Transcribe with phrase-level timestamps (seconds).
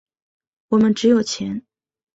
[0.69, 1.61] 我们只有钱。